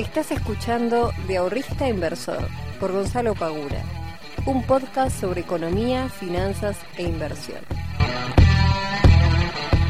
[0.00, 2.48] Estás escuchando De Ahorrista Inversor
[2.80, 3.82] por Gonzalo Pagura,
[4.46, 7.58] un podcast sobre economía, finanzas e inversión.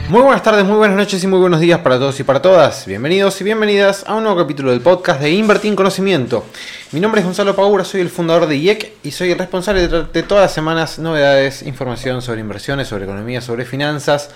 [0.09, 2.87] Muy buenas tardes, muy buenas noches y muy buenos días para todos y para todas.
[2.87, 6.45] Bienvenidos y bienvenidas a un nuevo capítulo del podcast de Invertir en Conocimiento.
[6.91, 10.23] Mi nombre es Gonzalo Pagura, soy el fundador de IEC y soy el responsable de,
[10.25, 14.31] todas las semanas novedades, información sobre inversiones, sobre economía, sobre finanzas,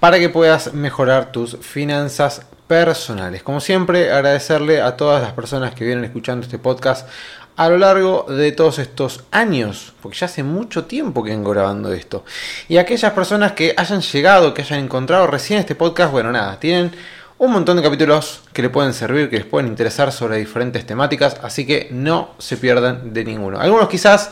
[0.00, 3.42] para que puedas mejorar tus finanzas personales.
[3.42, 7.08] Como siempre, agradecerle a todas las personas que vienen escuchando este podcast
[7.56, 11.92] a lo largo de todos estos años, porque ya hace mucho tiempo que vengo grabando
[11.92, 12.24] esto.
[12.68, 16.92] Y aquellas personas que hayan llegado, que hayan encontrado recién este podcast, bueno, nada, tienen
[17.38, 21.36] un montón de capítulos que le pueden servir, que les pueden interesar sobre diferentes temáticas,
[21.42, 23.58] así que no se pierdan de ninguno.
[23.58, 24.30] Algunos quizás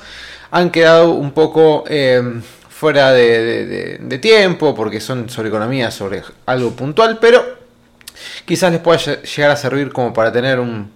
[0.53, 2.23] han quedado un poco eh,
[2.69, 7.66] fuera de, de tiempo, porque son sobre economía, sobre algo puntual, pero
[8.45, 10.91] quizás les pueda llegar a servir como para tener un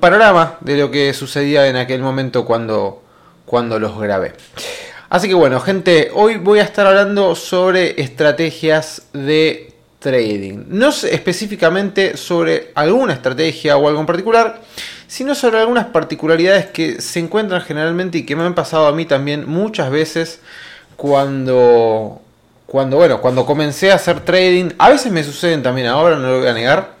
[0.00, 3.02] panorama de lo que sucedía en aquel momento cuando,
[3.46, 4.32] cuando los grabé.
[5.14, 10.64] Así que bueno, gente, hoy voy a estar hablando sobre estrategias de trading.
[10.68, 14.60] No específicamente sobre alguna estrategia o algo en particular,
[15.06, 19.04] sino sobre algunas particularidades que se encuentran generalmente y que me han pasado a mí
[19.04, 20.40] también muchas veces
[20.96, 22.20] cuando,
[22.66, 24.70] cuando, bueno, cuando comencé a hacer trading.
[24.78, 26.94] A veces me suceden también ahora, no lo voy a negar.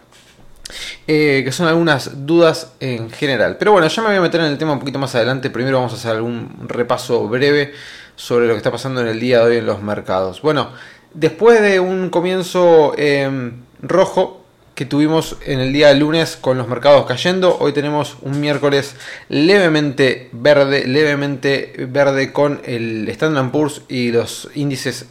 [1.06, 3.56] Eh, que son algunas dudas en general.
[3.58, 5.50] Pero bueno, ya me voy a meter en el tema un poquito más adelante.
[5.50, 7.74] Primero vamos a hacer algún repaso breve
[8.16, 10.40] sobre lo que está pasando en el día de hoy en los mercados.
[10.40, 10.70] Bueno,
[11.12, 17.06] después de un comienzo em, rojo que tuvimos en el día lunes con los mercados
[17.06, 18.96] cayendo, hoy tenemos un miércoles
[19.28, 25.06] levemente verde, levemente verde con el Standard Poor's y los índices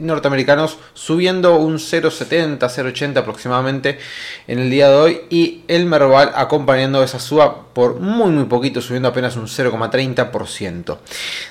[0.00, 3.98] norteamericanos subiendo un 0,70, 0,80 aproximadamente
[4.46, 8.80] en el día de hoy y el Merval acompañando esa suba por muy muy poquito,
[8.80, 10.98] subiendo apenas un 0,30%.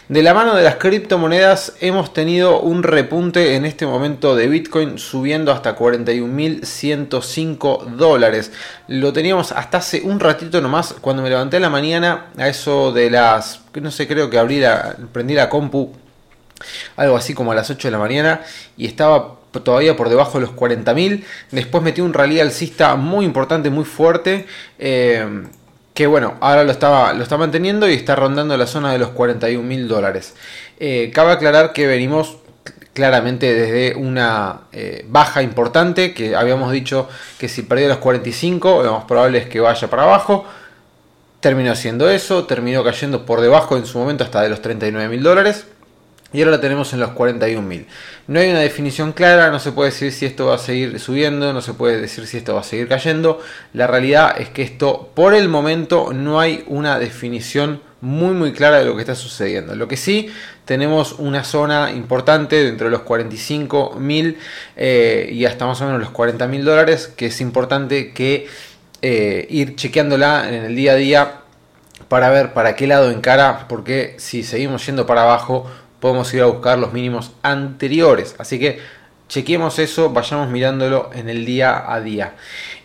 [0.10, 4.98] De la mano de las criptomonedas hemos tenido un repunte en este momento de Bitcoin
[4.98, 8.52] subiendo hasta 41.105 dólares.
[8.88, 12.92] Lo teníamos hasta hace un ratito nomás cuando me levanté en la mañana a eso
[12.92, 16.05] de las, no sé, creo que abrí la, prendí la compu
[16.96, 18.42] algo así como a las 8 de la mañana,
[18.78, 21.24] y estaba todavía por debajo de los 40.000.
[21.52, 24.46] Después metió un rally alcista muy importante, muy fuerte.
[24.80, 25.44] Eh,
[25.94, 29.12] que bueno, ahora lo, estaba, lo está manteniendo y está rondando la zona de los
[29.12, 30.34] 41.000 dólares.
[30.78, 32.38] Eh, cabe aclarar que venimos
[32.94, 38.94] claramente desde una eh, baja importante, que habíamos dicho que si perdía los 45, lo
[38.94, 40.46] más probable es que vaya para abajo.
[41.40, 45.66] Terminó haciendo eso, terminó cayendo por debajo en su momento hasta de los 39.000 dólares
[46.36, 47.86] y ahora la tenemos en los 41.000.
[48.28, 51.54] No hay una definición clara, no se puede decir si esto va a seguir subiendo,
[51.54, 53.40] no se puede decir si esto va a seguir cayendo.
[53.74, 58.80] La realidad es que esto, por el momento, no hay una definición muy muy clara
[58.80, 59.76] de lo que está sucediendo.
[59.76, 60.30] Lo que sí,
[60.66, 64.36] tenemos una zona importante dentro de los 45.000
[64.76, 68.48] eh, y hasta más o menos los 40.000 dólares, que es importante que
[69.02, 71.32] eh, ir chequeándola en el día a día
[72.08, 75.70] para ver para qué lado encara, porque si seguimos yendo para abajo,
[76.06, 78.36] podemos ir a buscar los mínimos anteriores.
[78.38, 78.78] Así que
[79.28, 82.36] chequemos eso, vayamos mirándolo en el día a día.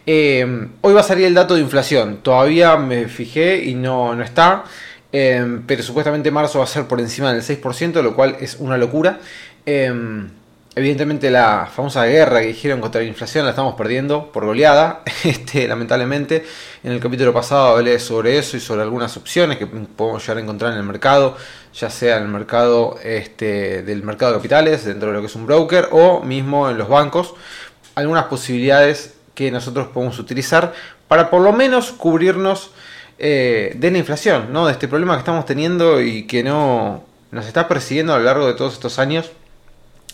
[0.07, 2.21] Eh, hoy va a salir el dato de inflación.
[2.23, 4.65] Todavía me fijé y no, no está.
[5.13, 8.79] Eh, pero supuestamente marzo va a ser por encima del 6%, lo cual es una
[8.79, 9.21] locura.
[9.67, 9.93] Eh,
[10.77, 15.67] Evidentemente la famosa guerra que dijeron contra la inflación la estamos perdiendo por goleada, este,
[15.67, 16.45] lamentablemente.
[16.85, 20.41] En el capítulo pasado hablé sobre eso y sobre algunas opciones que podemos llegar a
[20.41, 21.37] encontrar en el mercado,
[21.75, 25.35] ya sea en el mercado este, del mercado de capitales, dentro de lo que es
[25.35, 27.35] un broker, o mismo en los bancos.
[27.97, 30.73] Algunas posibilidades que nosotros podemos utilizar
[31.09, 32.71] para por lo menos cubrirnos
[33.19, 34.67] eh, de la inflación, ¿no?
[34.67, 37.03] de este problema que estamos teniendo y que no
[37.33, 39.33] nos está persiguiendo a lo largo de todos estos años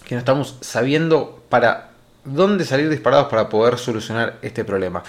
[0.06, 1.90] que no estamos sabiendo para
[2.24, 5.02] dónde salir disparados para poder solucionar este problema.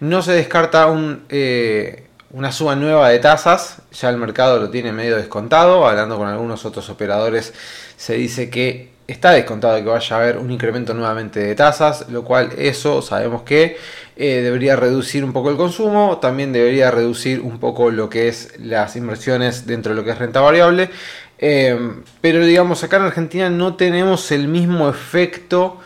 [0.00, 0.88] No se descarta
[1.28, 6.28] eh, una suba nueva de tasas, ya el mercado lo tiene medio descontado, hablando con
[6.28, 7.52] algunos otros operadores
[7.96, 12.24] se dice que está descontado que vaya a haber un incremento nuevamente de tasas, lo
[12.24, 13.76] cual eso sabemos que
[14.16, 18.58] eh, debería reducir un poco el consumo, también debería reducir un poco lo que es
[18.58, 20.90] las inversiones dentro de lo que es renta variable
[21.38, 25.78] Em, pero digamos, acá en Argentina no tenemos el mismo efecto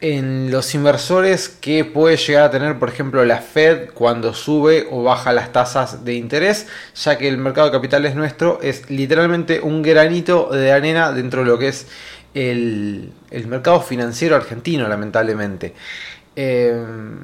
[0.00, 5.02] en los inversores que puede llegar a tener, por ejemplo, la Fed cuando sube o
[5.02, 9.82] baja las tasas de interés, ya que el mercado de capitales nuestro es literalmente un
[9.82, 11.86] granito de arena dentro de lo que es
[12.34, 13.12] el,
[13.46, 15.72] mercado financiero argentino, lamentablemente.
[16.36, 17.20] Em,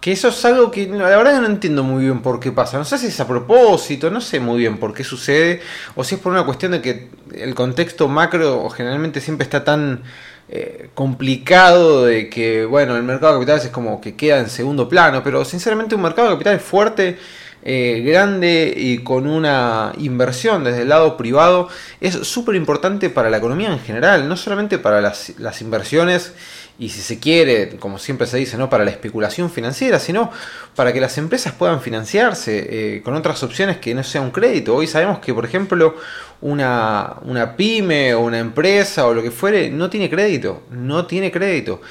[0.00, 2.78] Que eso es algo que la verdad no entiendo muy bien por qué pasa.
[2.78, 5.60] No sé si es a propósito, no sé muy bien por qué sucede,
[5.94, 10.02] o si es por una cuestión de que el contexto macro generalmente siempre está tan
[10.48, 14.88] eh, complicado de que, bueno, el mercado de capitales es como que queda en segundo
[14.88, 17.18] plano, pero sinceramente un mercado de capitales fuerte
[17.62, 21.68] eh, grande y con una inversión desde el lado privado
[22.00, 26.32] es súper importante para la economía en general, no solamente para las, las, inversiones
[26.78, 30.30] y si se quiere, como siempre se dice, no para la especulación financiera, sino
[30.74, 34.74] para que las empresas puedan financiarse eh, con otras opciones que no sea un crédito.
[34.74, 35.96] Hoy sabemos que, por ejemplo,
[36.40, 41.30] una, una pyme o una empresa o lo que fuere no tiene crédito, no tiene
[41.30, 41.82] crédito.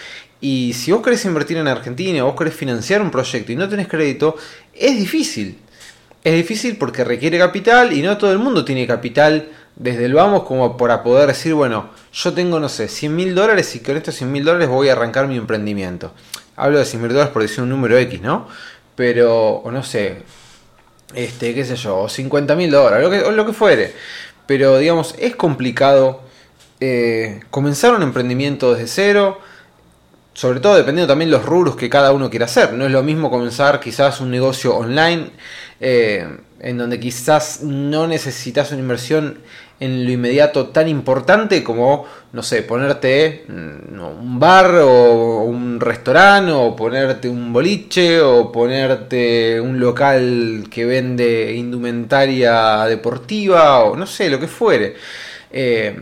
[0.41, 3.87] Y si vos querés invertir en Argentina, vos querés financiar un proyecto y no tenés
[3.87, 4.37] crédito,
[4.73, 5.57] es difícil.
[6.23, 9.49] Es difícil porque requiere capital y no todo el mundo tiene capital
[9.79, 13.75] desde el vamos como para poder decir, bueno, yo tengo, no sé, 100 mil dólares
[13.75, 16.11] y con estos 100 mil dólares voy a arrancar mi emprendimiento.
[16.55, 18.47] Hablo de 100 mil dólares por decir un número X, ¿no?
[18.95, 20.23] Pero, o no sé,
[21.15, 23.93] este, qué sé yo, 50 mil dólares, lo que, o lo que fuere.
[24.45, 26.21] Pero, digamos, es complicado
[26.79, 29.39] eh, comenzar un emprendimiento desde cero
[30.39, 32.71] sobre todo dependiendo también los rubros que cada uno quiera hacer.
[32.71, 35.31] No es lo mismo comenzar quizás un negocio online
[35.81, 36.29] eh,
[36.59, 39.39] en donde quizás no necesitas una inversión
[39.79, 46.51] en lo inmediato tan importante como, no sé, ponerte mm, un bar o un restaurante
[46.51, 54.29] o ponerte un boliche o ponerte un local que vende indumentaria deportiva o no sé,
[54.29, 54.95] lo que fuere.
[55.51, 55.97] Eh,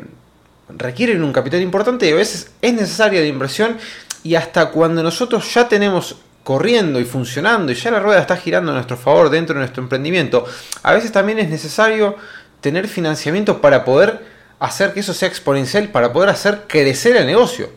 [0.69, 3.77] requieren un capital importante y a veces es necesaria la inversión
[4.23, 8.71] y hasta cuando nosotros ya tenemos corriendo y funcionando y ya la rueda está girando
[8.71, 10.45] a nuestro favor dentro de nuestro emprendimiento,
[10.81, 12.15] a veces también es necesario
[12.61, 14.21] tener financiamiento para poder
[14.57, 17.69] hacer que eso sea exponencial, para poder hacer crecer el negocio.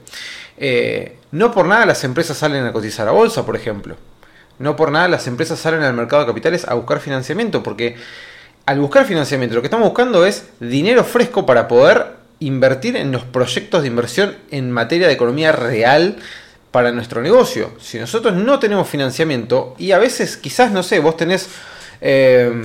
[0.56, 3.96] Eh, no por nada las empresas salen a cotizar a bolsa, por ejemplo.
[4.61, 7.96] No por nada las empresas salen al mercado de capitales a buscar financiamiento, porque
[8.67, 12.06] al buscar financiamiento lo que estamos buscando es dinero fresco para poder
[12.38, 16.19] invertir en los proyectos de inversión en materia de economía real
[16.70, 17.72] para nuestro negocio.
[17.81, 21.49] Si nosotros no tenemos financiamiento y a veces quizás, no sé, vos tenés...
[22.00, 22.62] Eh,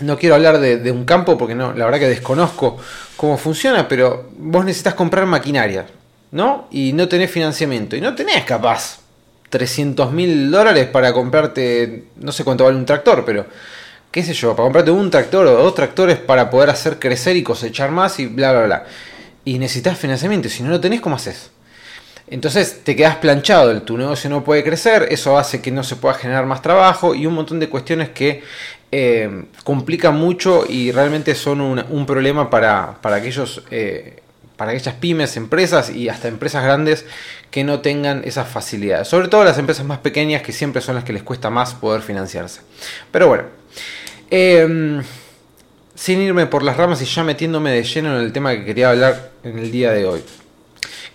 [0.00, 2.76] no quiero hablar de, un campo porque no, la verdad que desconozco
[3.16, 5.86] cómo funciona, pero vos necesitas comprar maquinaria,
[6.32, 6.68] ¿no?
[6.70, 7.96] Y no tenés financiamiento.
[7.96, 8.98] Y no tenés capaz
[9.48, 13.46] 300 mil dólares para comprarte, no sé cuánto vale un tractor, pero
[14.10, 17.42] qué sé yo, para comprarte un tractor o dos tractores para poder hacer crecer y
[17.42, 18.84] cosechar más y bla, bla, bla.
[19.44, 21.50] Y necesitas financiamiento, si no lo tenés, ¿cómo haces?
[22.28, 26.14] Entonces te quedas planchado, tu negocio no puede crecer, eso hace que no se pueda
[26.14, 28.42] generar más trabajo y un montón de cuestiones que
[28.90, 33.62] eh, complican mucho y realmente son un, problema para, para aquellos...
[33.70, 34.22] Eh,
[34.56, 37.04] para aquellas pymes, empresas y hasta empresas grandes
[37.50, 39.06] que no tengan esas facilidades.
[39.06, 42.00] Sobre todo las empresas más pequeñas que siempre son las que les cuesta más poder
[42.00, 42.62] financiarse.
[43.12, 43.44] Pero bueno,
[44.30, 45.02] Em,
[45.94, 48.90] sin irme por las ramas y ya metiéndome de lleno en el tema que quería
[48.90, 50.20] hablar en el día de hoy,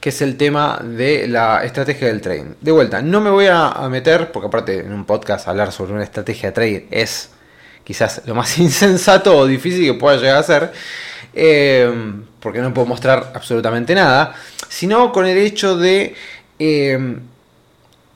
[0.02, 2.56] que es el tema de la estrategia del trading.
[2.60, 6.04] De vuelta, no me voy a meter, porque aparte en un podcast hablar sobre una
[6.04, 7.30] estrategia de trading es
[7.84, 10.72] quizás lo más insensato o difícil que pueda llegar a ser,
[11.34, 14.34] em, porque no puedo mostrar absolutamente nada,
[14.68, 16.16] sino con el hecho de
[16.58, 17.20] em,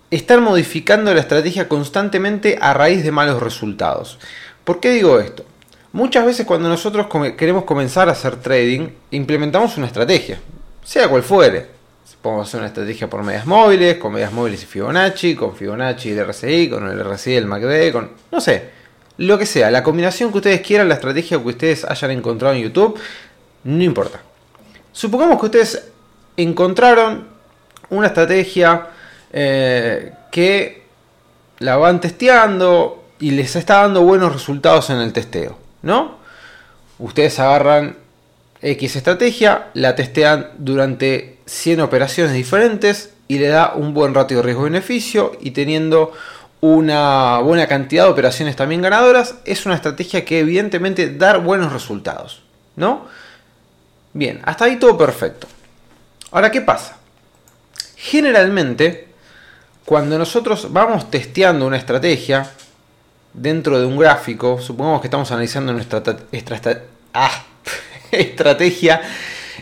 [0.09, 4.17] estar modificando la estrategia constantemente a raíz de malos resultados.
[4.63, 5.45] ¿Por qué digo esto?
[5.93, 7.07] Muchas veces cuando nosotros
[7.37, 10.39] queremos comenzar a hacer trading, implementamos una estrategia,
[10.83, 11.75] sea cual fuere.
[12.25, 16.13] Podemos hacer una estrategia por medias móviles, con medias móviles y Fibonacci, con Fibonacci y
[16.13, 18.71] el RSI, con el RSI y el MACD, con no sé,
[19.17, 22.63] lo que sea, la combinación que ustedes quieran, la estrategia que ustedes hayan encontrado en
[22.63, 22.99] YouTube,
[23.65, 24.21] no importa.
[24.91, 25.87] Supongamos que ustedes
[26.35, 27.27] encontraron
[27.91, 28.87] una estrategia
[29.31, 30.81] eh, que
[31.59, 36.17] la van testeando, y les está dando buenos resultados en el testeo, ¿no?
[36.97, 37.97] Ustedes agarran
[38.63, 44.43] X estrategia, la testean durante 100 operaciones diferentes y le da un buen ratio de
[44.43, 46.11] riesgo-beneficio y teniendo
[46.61, 52.41] una buena cantidad de operaciones también ganadoras, es una estrategia que evidentemente da buenos resultados,
[52.75, 53.05] ¿no?
[54.13, 55.47] Bien, hasta ahí todo perfecto.
[56.31, 56.97] Ahora, ¿qué pasa?
[57.95, 59.09] Generalmente,
[59.83, 62.49] cuando nosotros vamos testeando una estrategia,
[63.35, 66.01] dentro de un gráfico, supongamos que estamos analizando nuestra
[67.13, 67.43] ah,
[68.11, 69.01] estrategia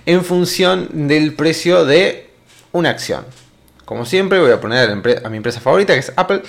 [0.06, 2.30] en función del precio de
[2.72, 3.26] una acción.
[3.86, 6.42] Como siempre, voy a poner a, mi empresa favorita, que es Apple,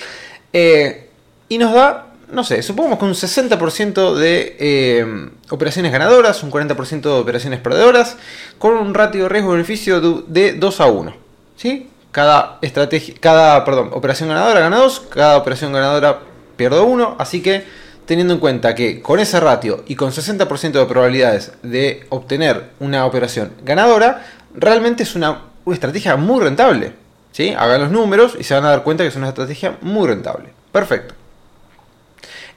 [0.53, 1.09] eh,
[1.49, 7.01] y nos da, no sé, supongamos que un 60% de eh, operaciones ganadoras, un 40%
[7.01, 8.17] de operaciones perdedoras,
[8.57, 11.15] con un ratio de riesgo-beneficio de 2 a 1.
[11.57, 11.89] ¿sí?
[12.15, 16.21] cada estrategia, cada, perdón, operación ganadora gana 2, cada operación ganadora
[16.55, 17.65] pierde 1, así que
[18.05, 23.05] teniendo en cuenta que con ese ratio y con 60% de probabilidades de obtener una
[23.05, 26.93] operación ganadora, realmente es una, estrategia muy rentable.
[27.31, 27.53] ¿sí?
[27.57, 30.49] Hagan los números y se van a dar cuenta que es una estrategia muy rentable.
[30.71, 31.15] Perfecto.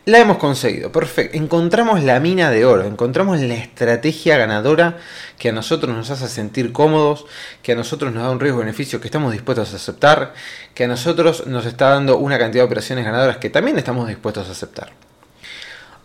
[0.05, 1.37] La hemos conseguido, perfecto.
[1.37, 4.97] Encontramos la mina de oro, encontramos la estrategia ganadora
[5.39, 7.27] que a nosotros nos hace sentir cómodos,
[7.63, 10.33] que a nosotros nos da un riesgo-beneficio que estamos dispuestos a aceptar,
[10.73, 14.49] que a nosotros nos está dando una cantidad de operaciones ganadoras que también estamos dispuestos
[14.49, 15.08] a aceptar.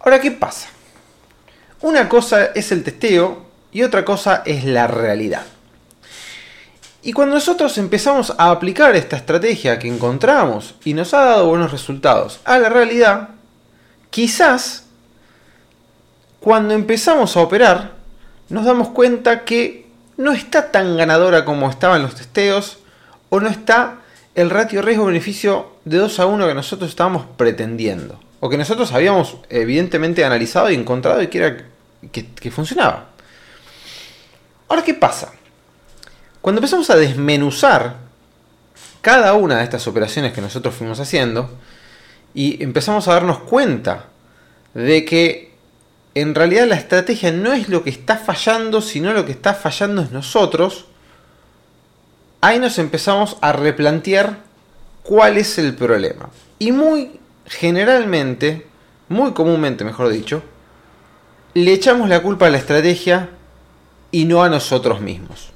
[0.04, 0.68] Ahora, ¿qué pasa?
[1.82, 5.46] Una cosa es el testeo y otra cosa es la realidad.
[7.02, 11.72] Y cuando nosotros empezamos a aplicar esta estrategia que encontramos y nos ha dado buenos
[11.72, 13.30] resultados a la realidad,
[14.10, 14.84] quizás
[16.42, 17.92] cuando empezamos a operar
[18.50, 22.80] nos damos cuenta que no está tan ganadora como estaban los testeos
[23.30, 24.00] o no está
[24.36, 29.38] el ratio riesgo-beneficio de 2 a 1 que nosotros estábamos pretendiendo o que nosotros habíamos
[29.48, 31.58] evidentemente analizado y encontrado y que, era,
[32.12, 33.12] que, funcionaba.
[34.68, 35.32] Ahora, ¿qué pasa?
[36.42, 37.96] Cuando empezamos a desmenuzar
[39.00, 41.52] cada una de estas operaciones que nosotros fuimos haciendo
[42.34, 44.08] y empezamos a darnos cuenta
[44.74, 45.54] de que
[46.14, 50.02] en realidad la estrategia no es lo que está fallando, sino lo que está fallando
[50.02, 50.88] es nosotros,
[52.42, 54.40] ahí nos empezamos a replantear
[55.02, 56.30] cuál es el problema.
[56.60, 58.68] Y muy generalmente,
[59.10, 60.44] muy comúnmente mejor dicho,
[61.54, 63.30] le echamos la culpa a la estrategia
[64.12, 65.52] y no a nosotros mismos.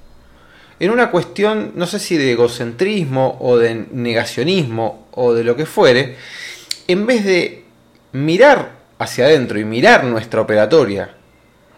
[0.80, 5.66] En una cuestión, no sé si de egocentrismo o de negacionismo o de lo que
[5.66, 6.18] fuere,
[6.88, 7.66] en vez de
[8.12, 11.16] mirar hacia adentro y mirar nuestra operatoria,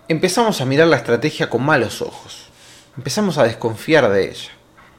[0.10, 2.50] empezamos a mirar la estrategia con malos ojos.
[2.98, 4.52] Empezamos a desconfiar de ella.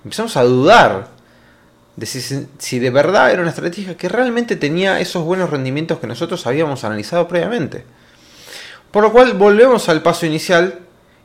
[0.03, 1.09] Empezamos a dudar
[2.01, 6.47] de si, de verdad era una estrategia que realmente tenía esos buenos rendimientos que nosotros
[6.47, 7.85] habíamos analizado previamente.
[8.91, 10.79] Por lo cual volvemos al paso inicial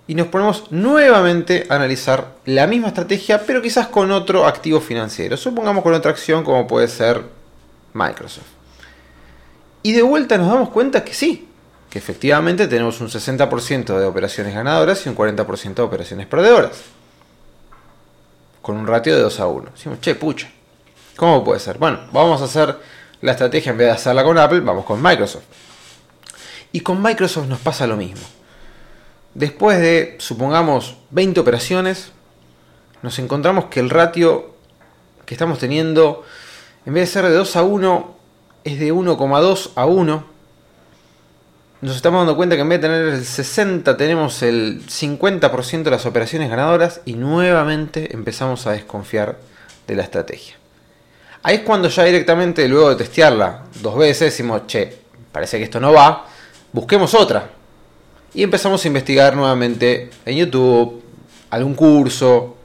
[0.06, 5.38] y nos ponemos nuevamente a analizar la misma estrategia, pero quizás con otro activo financiero.
[5.38, 7.24] Supongamos con otra acción como puede ser
[7.94, 8.46] Microsoft.
[9.82, 11.48] Y de vuelta nos damos cuenta que sí,
[11.90, 16.82] que efectivamente tenemos un 60% de operaciones ganadoras y un 40% de operaciones perdedoras.
[18.62, 19.70] Con un ratio de 2 a 1.
[19.74, 20.50] Decimos, che, pucha,
[21.16, 21.78] ¿Cómo puede ser?
[21.78, 22.78] Bueno, vamos a hacer
[23.22, 25.44] la estrategia en vez de hacerla con Apple, vamos con Microsoft.
[26.72, 28.26] Y con Microsoft nos pasa lo mismo.
[29.34, 32.12] Después de, supongamos, 20 operaciones,
[33.02, 34.56] nos encontramos que el ratio
[35.26, 36.24] que estamos teniendo,
[36.86, 38.16] en vez de ser de 2 a 1,
[38.66, 40.26] es de 1,2 a 1.
[41.82, 45.92] Nos estamos dando cuenta que en vez de tener el 60 tenemos el 50% de
[45.92, 49.38] las operaciones ganadoras y nuevamente empezamos a desconfiar
[49.88, 50.56] de la estrategia.
[51.48, 54.92] Ahí es cuando ya directamente, luego de testearla dos veces, decimos, che,
[55.32, 56.26] parece que esto no va,
[56.74, 57.48] busquemos otra.
[58.34, 61.04] Y empezamos a investigar nuevamente en YouTube,
[61.52, 62.58] algún curso,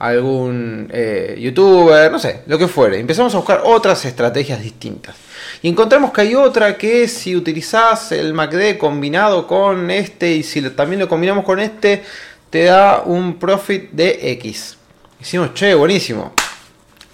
[0.00, 2.98] algún eh, youtuber, no sé, lo que fuere.
[2.98, 5.14] Empezamos a buscar otras estrategias distintas.
[5.62, 10.68] Y encontramos que hay otra que si utilizás el MACD combinado con este y si
[10.70, 12.02] también lo combinamos con este,
[12.50, 14.76] te da un profit de X.
[15.20, 16.32] Hicimos, che, buenísimo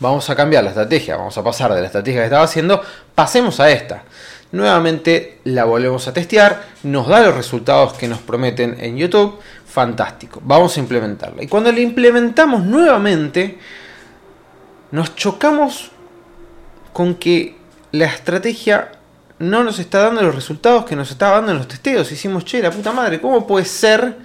[0.03, 2.83] vamos a cambiar la estrategia, vamos a pasar de la estrategia que estaba haciendo,
[3.15, 4.03] pasemos a esta.
[4.51, 10.43] Nuevamente la volvemos a testear, nos da los resultados que nos prometen en YouTube, fantástico,
[10.45, 11.43] vamos a implementarla.
[11.43, 13.59] Y cuando la implementamos nuevamente,
[14.91, 15.91] nos chocamos
[16.93, 17.57] con que
[17.93, 18.93] la estrategia
[19.39, 22.13] no nos está dando los resultados que nos estaba dando en los testeos.
[22.13, 24.17] Hicimos, che, la puta madre, ¿cómo puede ser?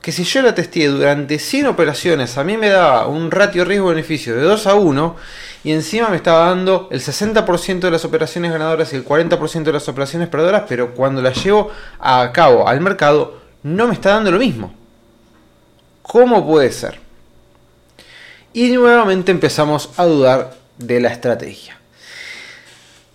[0.00, 4.34] Que si yo la testé durante 100 operaciones, a mí me daba un ratio riesgo-beneficio
[4.34, 5.16] de 2 a 1
[5.64, 9.72] y encima me estaba dando el 60% de las operaciones ganadoras y el 40% de
[9.72, 14.30] las operaciones perdedoras, pero cuando la llevo a cabo al mercado no me está dando
[14.30, 14.72] lo mismo.
[16.02, 16.98] ¿Cómo puede ser?
[18.54, 21.78] Y nuevamente empezamos a dudar de la estrategia.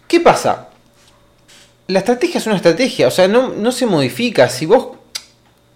[0.08, 0.70] ¿Qué pasa?
[1.88, 4.48] La estrategia es una estrategia, o sea, no, no se modifica.
[4.50, 4.98] Si vos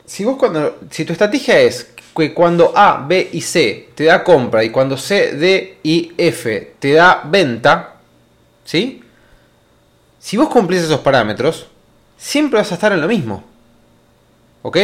[0.09, 4.23] si vos cuando, si tu estrategia es que cuando A, B y C te da
[4.23, 7.93] compra y cuando C, D y F te da venta,
[8.65, 9.03] ¿sí?
[10.17, 11.67] Si vos cumplís esos parámetros,
[12.17, 13.43] siempre vas a estar en lo mismo.
[14.63, 14.77] ¿Ok?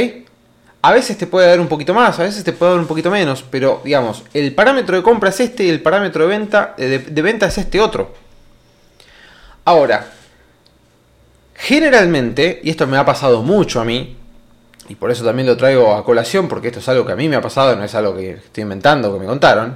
[0.83, 3.09] A veces te puede dar un poquito más, a veces te puede dar un poquito
[3.09, 6.99] menos, pero digamos, el parámetro de compra es este y el parámetro de venta, de,
[6.99, 8.13] de venta es este otro.
[9.65, 10.07] Ahora,
[11.55, 14.17] generalmente, y esto me ha pasado mucho a mí,
[14.87, 17.27] y por eso también lo traigo a colación, porque esto es algo que a mí
[17.27, 19.75] me ha pasado, no es algo que estoy inventando, que me contaron.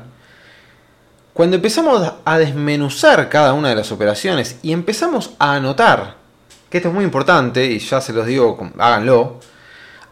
[1.34, 6.16] Cuando empezamos a desmenuzar cada una de las operaciones y empezamos a anotar,
[6.70, 9.40] que esto es muy importante y ya se los digo, háganlo,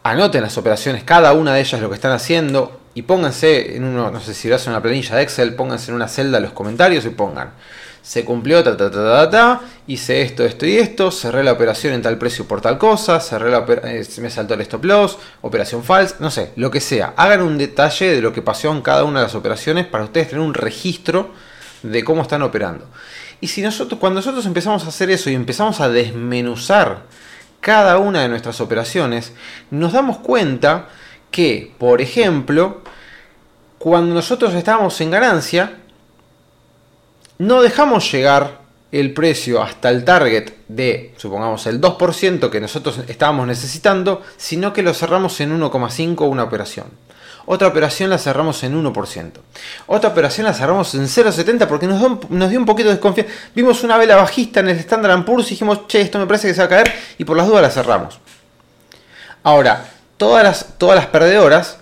[0.02, 4.10] anoten las operaciones, cada una de ellas lo que están haciendo y pónganse en uno,
[4.10, 7.10] no sé si lo una planilla de Excel, pónganse en una celda los comentarios y
[7.10, 7.52] pongan
[8.08, 12.00] se cumplió, ta, ta, ta, ta, hice esto, esto y esto, cerré la operación en
[12.00, 16.16] tal precio por tal cosa, cerré la eh, me saltó el stop loss, operación falsa,
[16.18, 17.12] no sé, lo que sea.
[17.18, 20.30] Hagan un detalle de lo que pasó en cada una de las operaciones para ustedes
[20.30, 21.34] tener un registro
[21.82, 22.86] de cómo están operando.
[23.42, 27.02] Y si nosotros, cuando nosotros empezamos a hacer eso y empezamos a desmenuzar
[27.60, 29.34] cada una de nuestras operaciones,
[29.70, 30.88] nos damos cuenta
[31.30, 32.80] que, por ejemplo,
[33.78, 35.74] cuando nosotros estábamos en ganancia,
[37.38, 38.58] no dejamos llegar
[38.90, 44.82] el precio hasta el target de, supongamos, el 2% que nosotros estábamos necesitando, sino que
[44.82, 46.86] lo cerramos en 1,5 una operación.
[47.50, 49.32] Otra operación la cerramos en 1%.
[49.86, 53.32] Otra operación la cerramos en 0,70 porque nos, dio un poquito de desconfianza.
[53.54, 56.54] Vimos una vela bajista en el Standard Poor's y dijimos, che, esto me parece que
[56.54, 58.18] se va a caer y por las dudas la cerramos.
[59.42, 59.86] Ahora,
[60.18, 61.78] todas las, todas las perdedoras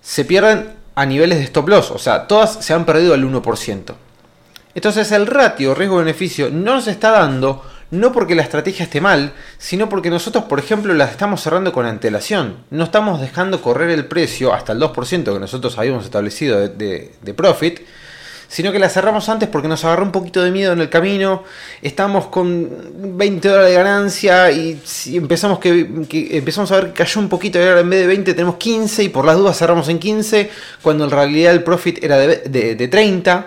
[0.00, 3.94] se pierden a niveles de stop loss, o sea, todas se han perdido al 1%.
[4.74, 7.62] Entonces el ratio riesgo-beneficio no nos está dando
[7.92, 11.84] no porque la estrategia esté mal, sino porque nosotros, por ejemplo, las estamos cerrando con
[11.84, 12.56] antelación.
[12.70, 17.80] No estamos dejando correr el precio hasta el 2% que nosotros habíamos establecido de, profit,
[18.48, 21.44] sino que la cerramos antes porque nos agarró un poquito de miedo en el camino,
[21.82, 25.80] estamos con 20 dólares de ganancia y, empezamos, que,
[26.30, 29.04] empezamos a ver que cayó un poquito y ahora en vez de 20 tenemos 15
[29.04, 30.50] y por las dudas cerramos en 15
[30.80, 33.46] cuando en realidad el profit era de, de 30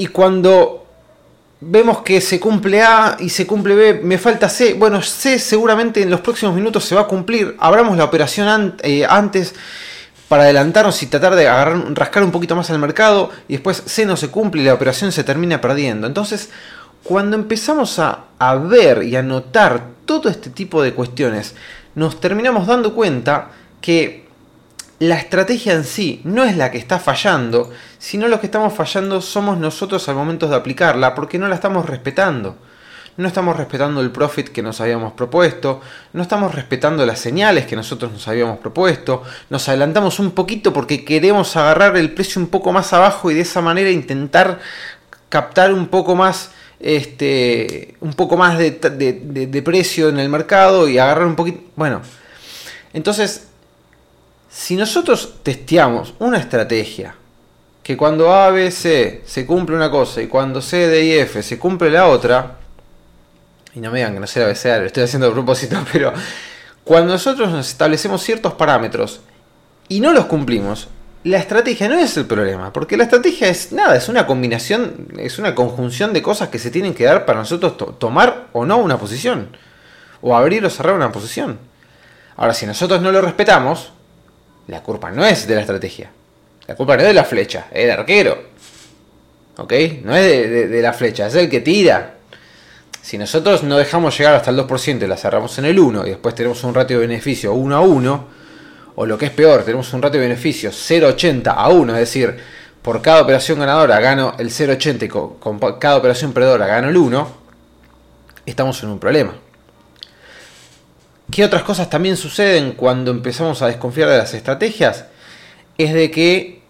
[0.00, 0.86] y cuando
[1.60, 6.00] vemos que se cumple A y se cumple B, me falta C, bueno, C seguramente
[6.00, 9.54] en los próximos minutos se va a cumplir, abramos la operación eh, antes
[10.26, 14.06] para adelantarnos y tratar de agarrar, rascar un poquito más al mercado y después C
[14.06, 16.06] no se cumple y la operación se termina perdiendo.
[16.06, 16.48] Entonces,
[17.02, 21.54] cuando empezamos a, a ver y a notar todo este tipo de cuestiones,
[21.94, 23.50] nos terminamos dando cuenta
[23.82, 24.29] que
[25.00, 29.22] la estrategia en sí no es la que está fallando, sino lo que estamos fallando
[29.22, 32.56] somos nosotros al momento de aplicarla, porque no la estamos respetando.
[33.16, 35.80] No estamos respetando el profit que nos habíamos propuesto,
[36.12, 41.04] no estamos respetando las señales que nosotros nos habíamos propuesto, nos adelantamos un poquito porque
[41.04, 44.60] queremos agarrar el precio un poco más abajo y de esa manera intentar
[45.28, 50.98] captar un poco más este un poco más de, de precio en el mercado y
[50.98, 52.00] agarrar un poquito bueno
[52.94, 53.49] entonces
[54.50, 57.14] si nosotros testeamos una estrategia
[57.84, 61.90] que cuando ABC se cumple una cosa y cuando C, D y F se cumple
[61.90, 62.56] la otra,
[63.74, 66.12] y no me digan que no sea ABC, lo estoy haciendo a propósito, pero
[66.82, 69.20] cuando nosotros nos establecemos ciertos parámetros
[69.88, 70.88] y no los cumplimos,
[71.22, 75.38] la estrategia no es el problema, porque la estrategia es nada, es una combinación, es
[75.38, 78.98] una conjunción de cosas que se tienen que dar para nosotros tomar o no una
[78.98, 79.56] posición,
[80.22, 81.58] o abrir o cerrar una posición.
[82.36, 83.92] Ahora, si nosotros no lo respetamos,
[84.70, 86.10] la culpa no es de la estrategia.
[86.66, 88.50] La culpa no es de la flecha, es del arquero.
[89.56, 89.72] ¿Ok?
[90.04, 92.14] No es de, la flecha, es el que tira.
[93.02, 96.10] Si nosotros no dejamos llegar hasta el 2% y la cerramos en el 1 y
[96.10, 98.26] después tenemos un ratio de beneficio 1 a 1,
[98.94, 102.36] o lo que es peor, tenemos un ratio de beneficio 0,80 a 1, es decir,
[102.82, 107.28] por cada operación ganadora gano el 0,80 y con cada operación perdedora gano el 1,
[108.46, 109.34] estamos en un problema.
[111.30, 115.04] ¿Qué otras cosas también suceden cuando empezamos a desconfiar de las estrategias?
[115.78, 116.60] Es de que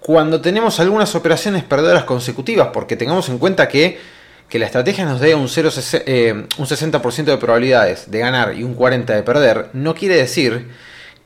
[0.00, 3.98] cuando tenemos algunas operaciones perdedoras consecutivas, porque tengamos en cuenta que,
[4.52, 5.70] la estrategia nos dé un, 0,
[6.06, 10.70] eh, un 60% de probabilidades de ganar y un 40% de perder, no quiere decir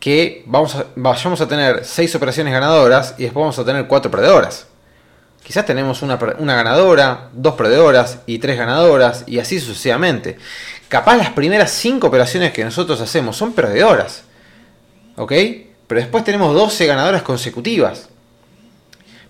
[0.00, 4.66] que vamos vayamos a tener 6 operaciones ganadoras y después vamos a tener 4 perdedoras.
[5.44, 10.36] Quizás tenemos una, una ganadora, dos perdedoras y tres ganadoras y así sucesivamente
[10.90, 14.24] capaz las primeras 5 operaciones que nosotros hacemos son perdedoras.
[15.16, 15.32] ¿Ok?
[15.86, 18.08] Pero después tenemos 12 ganadoras consecutivas.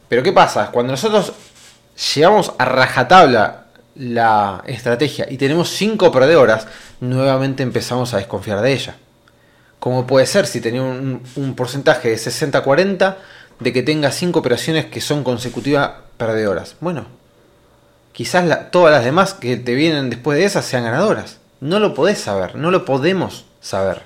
[0.09, 0.71] Pero ¿qué pasa?
[0.73, 1.33] Cuando nosotros
[2.15, 6.67] llevamos a rajatabla la estrategia y tenemos 5 perdedoras,
[7.01, 8.97] nuevamente empezamos a desconfiar de ella.
[9.79, 13.17] Como puede ser si tenía un, porcentaje de 60-40
[13.59, 16.77] de que tenga 5 operaciones que son consecutivas perdedoras.
[16.81, 17.07] Bueno,
[18.13, 21.40] quizás todas las demás que te vienen después de esas sean ganadoras.
[21.61, 24.03] No lo podés saber, no lo podemos saber.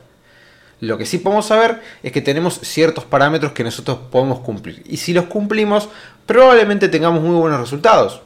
[0.81, 4.83] Lo que sí podemos saber es que tenemos ciertos parámetros que nosotros podemos cumplir.
[4.87, 5.89] Y si los cumplimos,
[6.27, 8.21] probablemente tengamos muy buenos resultados.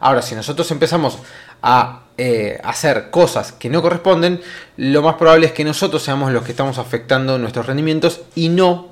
[0.00, 1.18] Ahora, si nosotros empezamos
[1.62, 4.40] a eh, hacer cosas que no corresponden,
[4.76, 8.88] lo más probable es que nosotros seamos los que estamos afectando nuestros rendimientos y no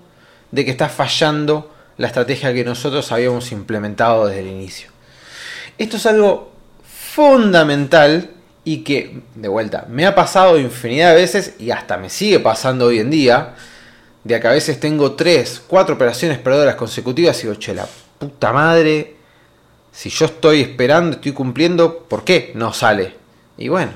[0.53, 4.89] de que está fallando la estrategia que nosotros habíamos implementado desde el inicio.
[5.79, 8.31] Esto es algo fundamental
[8.65, 12.87] y que, de vuelta, me ha pasado infinidad de veces y hasta me sigue pasando
[12.87, 13.55] hoy en día,
[14.23, 17.87] de que a veces tengo 3, 4 operaciones perdedoras consecutivas y digo, che, la
[18.19, 19.17] puta madre,
[19.93, 23.15] si yo estoy esperando, estoy cumpliendo, ¿por qué no sale?
[23.57, 23.93] Y bueno,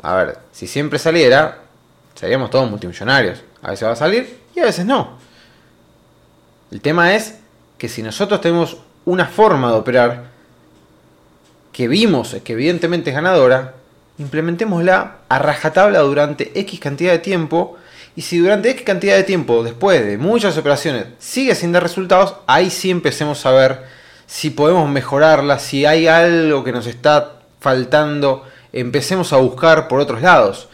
[0.00, 1.58] a ver, si siempre saliera,
[2.14, 3.42] seríamos todos multimillonarios.
[3.62, 5.18] A veces va a salir y a veces no.
[6.70, 7.36] El tema es
[7.78, 10.24] que si nosotros tenemos una forma de operar
[11.72, 13.74] que vimos que evidentemente es ganadora,
[14.18, 17.76] implementémosla a rajatabla durante X cantidad de tiempo.
[18.14, 22.36] Y si durante X cantidad de tiempo, después de muchas operaciones, sigue sin dar resultados,
[22.46, 23.82] ahí sí empecemos a ver
[24.26, 30.22] si podemos mejorarla, si hay algo que nos está faltando, empecemos a buscar por otros
[30.22, 30.68] lados.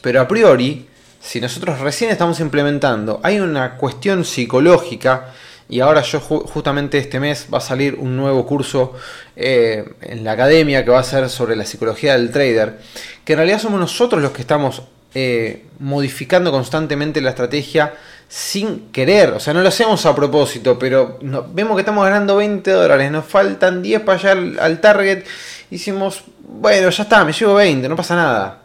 [0.00, 0.88] Pero a priori,
[1.20, 5.32] si nosotros recién estamos implementando, hay una cuestión psicológica
[5.68, 8.94] y ahora yo justamente este mes va a salir un nuevo curso
[9.34, 12.78] eh, en la academia que va a ser sobre la psicología del trader,
[13.24, 14.82] que en realidad somos nosotros los que estamos
[15.14, 17.94] eh, modificando constantemente la estrategia
[18.28, 21.18] sin querer, o sea, no lo hacemos a propósito, pero
[21.52, 25.24] vemos que estamos ganando 20 dólares, nos faltan 10 para llegar al, target,
[25.70, 28.58] y decimos, bueno, ya está, me llevo 20, no pasa nada.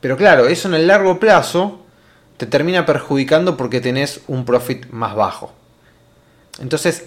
[0.00, 1.80] Pero claro, eso en el largo plazo
[2.36, 5.52] te termina perjudicando porque tenés un profit más bajo.
[6.60, 7.06] Entonces,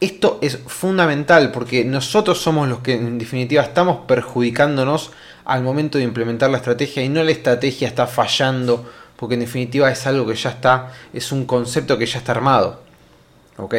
[0.00, 5.10] esto es fundamental porque nosotros somos los que en definitiva estamos perjudicándonos
[5.44, 9.90] al momento de implementar la estrategia y no la estrategia está fallando porque en definitiva
[9.90, 12.80] es algo que ya está, es un concepto que ya está armado.
[13.56, 13.74] ¿Ok?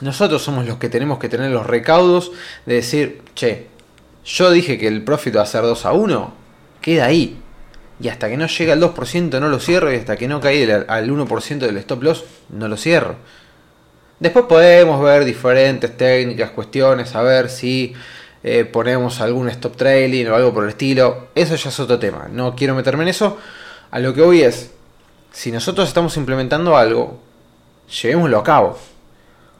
[0.00, 2.32] Nosotros somos los que tenemos que tener los recaudos
[2.66, 3.68] de decir, che,
[4.24, 6.34] yo dije que el profit va a ser 2 a 1,
[6.80, 7.38] queda ahí.
[8.00, 10.84] Y hasta que no llegue al 2% no lo cierro y hasta que no caiga
[10.88, 13.16] al 1% del stop loss no lo cierro.
[14.18, 17.92] Después podemos ver diferentes técnicas, cuestiones, a ver si
[18.42, 21.28] eh, ponemos algún stop trailing o algo por el estilo.
[21.34, 22.28] Eso ya es otro tema.
[22.32, 23.36] No quiero meterme en eso.
[23.90, 24.70] A lo que voy es,
[25.32, 27.20] si nosotros estamos implementando algo,
[28.02, 28.78] llevémoslo a cabo.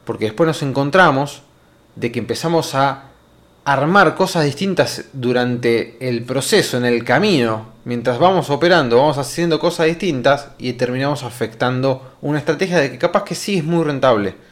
[0.06, 1.42] Porque después nos encontramos
[1.94, 3.10] de que empezamos a
[3.66, 9.86] armar cosas distintas durante el proceso, en el camino, mientras vamos operando, vamos haciendo cosas
[9.86, 14.45] distintas y terminamos afectando una estrategia de que capaz que sí es muy rentable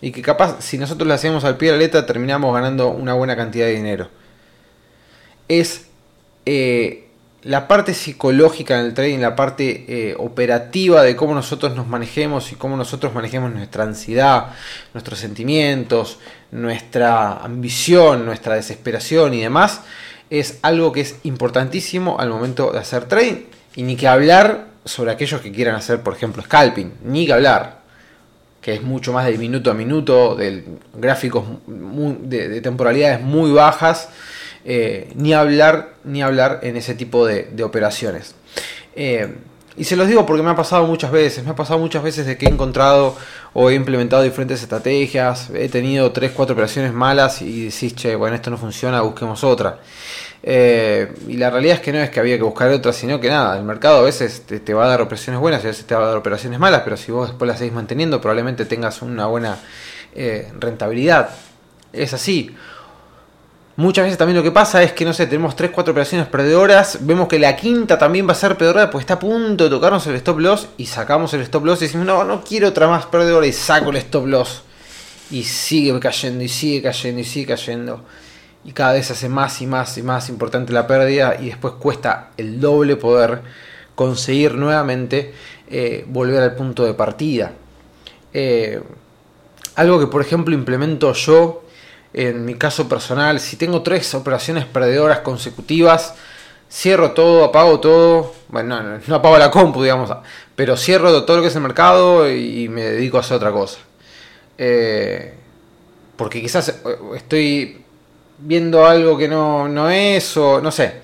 [0.00, 3.14] y que capaz si nosotros la hacemos al pie de la letra terminamos ganando una
[3.14, 4.08] buena cantidad de dinero.
[5.48, 5.86] Es
[6.46, 7.08] eh,
[7.42, 12.52] la parte psicológica en el trading, la parte eh, operativa de cómo nosotros nos manejemos
[12.52, 14.48] y cómo nosotros manejemos nuestra ansiedad,
[14.94, 16.18] nuestros sentimientos,
[16.50, 19.82] nuestra ambición, nuestra desesperación y demás,
[20.28, 23.44] es algo que es importantísimo al momento de hacer trading.
[23.74, 27.79] Y ni que hablar sobre aquellos que quieran hacer, por ejemplo, scalping, ni que hablar
[28.60, 34.08] que es mucho más de minuto a minuto, de gráficos de, temporalidades muy bajas,
[34.64, 38.34] eh, ni hablar ni hablar en ese tipo de, operaciones.
[38.94, 39.34] Eh,
[39.76, 42.26] y se los digo porque me ha pasado muchas veces, me ha pasado muchas veces
[42.26, 43.16] de que he encontrado
[43.54, 48.50] o he implementado diferentes estrategias, he tenido 3, 4 operaciones malas y decís, bueno, esto
[48.50, 49.78] no funciona, busquemos otra.
[50.42, 53.28] Eh, y la realidad es que no es que había que buscar otra, sino que
[53.28, 55.94] nada, el mercado a veces te, va a dar operaciones buenas y a veces te
[55.94, 59.26] va a dar operaciones malas, pero si vos después las seguís manteniendo, probablemente tengas una
[59.26, 59.58] buena
[60.14, 61.30] eh, rentabilidad.
[61.92, 62.54] Es así.
[63.76, 66.98] Muchas veces también lo que pasa es que, no sé, tenemos 3, 4 operaciones perdedoras,
[67.00, 70.06] vemos que la quinta también va a ser perdedora, pues está a punto de tocarnos
[70.06, 73.06] el stop loss y sacamos el stop loss y decimos, no, no quiero otra más
[73.06, 74.62] perdedora y saco el stop loss.
[75.30, 78.04] Y sigue cayendo y sigue cayendo y sigue cayendo
[78.64, 81.74] y cada vez se hace más y más y más importante la pérdida y después
[81.74, 83.40] cuesta el doble poder
[83.94, 85.32] conseguir nuevamente
[85.68, 87.52] eh, volver al punto de partida.
[88.32, 88.82] Eh,
[89.76, 91.64] algo que por ejemplo implemento yo
[92.12, 96.14] en mi caso personal, si tengo tres operaciones perdedoras consecutivas,
[96.70, 100.10] cierro todo, apago todo, bueno, no, apago la compu, digamos,
[100.56, 103.78] pero cierro todo lo que es el mercado y me dedico a hacer otra cosa.
[104.58, 105.34] Eh,
[106.16, 106.80] porque quizás
[107.16, 107.82] estoy
[108.42, 111.00] viendo algo que no, no es o no sé.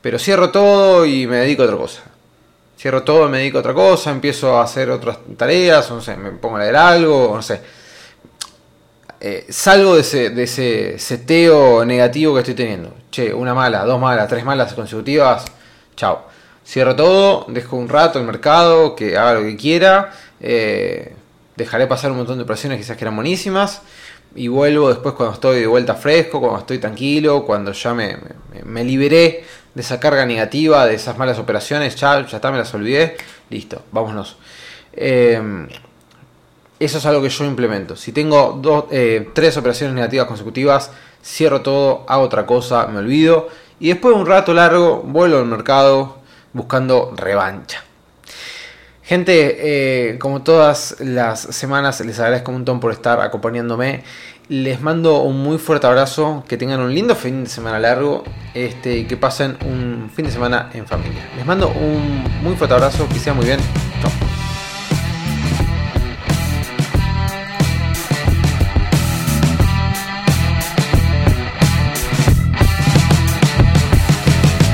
[0.00, 2.02] Pero cierro todo y me dedico a otra cosa.
[2.78, 6.16] Cierro todo me dedico a otra cosa, empiezo a hacer otras tareas, o no sé,
[6.16, 7.60] me pongo a leer algo, no sé.
[9.20, 12.92] Eh, salgo de ese, de ese seteo negativo que estoy teniendo.
[13.12, 15.44] Che, una mala, dos malas, tres malas consecutivas.
[15.94, 16.26] Chao.
[16.66, 20.12] Cierro todo, dejo un rato el mercado, que haga lo que quiera.
[20.40, 21.14] Eh,
[21.56, 23.82] dejaré pasar un montón de operaciones quizás que eran buenísimas
[24.34, 28.16] y vuelvo después cuando estoy de vuelta fresco, cuando estoy tranquilo, cuando ya me,
[28.64, 32.72] me, liberé de esa carga negativa, de esas malas operaciones, ya, ya está, me las
[32.74, 33.16] olvidé,
[33.50, 34.36] listo, vámonos.
[34.92, 35.68] Em,
[36.78, 37.94] Eso es algo que yo implemento.
[37.94, 40.90] Si tengo dos, eh, tres operaciones negativas consecutivas,
[41.24, 43.48] cierro todo, hago otra cosa, me olvido.
[43.78, 46.18] Y después de un rato largo, vuelvo al mercado
[46.52, 47.84] buscando revancha.
[49.12, 54.04] Gente, eh, como todas las semanas, les agradezco un montón por estar acompañándome.
[54.48, 58.96] Les mando un muy fuerte abrazo, que tengan un lindo fin de semana largo este,
[58.96, 61.28] y que pasen un fin de semana en familia.
[61.36, 63.60] Les mando un muy fuerte abrazo, que sea muy bien.
[64.00, 64.31] Chao.